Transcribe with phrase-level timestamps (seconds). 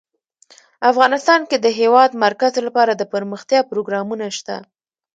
[0.91, 4.55] افغانستان کې د د هېواد مرکز لپاره دپرمختیا پروګرامونه شته.